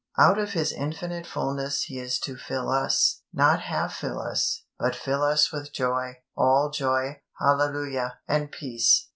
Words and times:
Out 0.17 0.39
of 0.39 0.53
His 0.53 0.71
infinite 0.71 1.27
fullness 1.27 1.83
He 1.83 1.99
is 1.99 2.17
to 2.21 2.35
fill 2.35 2.69
us; 2.71 3.21
not 3.31 3.61
half 3.61 3.93
fill 3.95 4.19
us, 4.19 4.63
but 4.79 4.95
fill 4.95 5.21
us 5.21 5.51
with 5.51 5.71
joy, 5.71 6.17
"all 6.35 6.71
joy," 6.71 7.21
hallelujah! 7.39 8.17
"and 8.27 8.51
peace." 8.51 9.09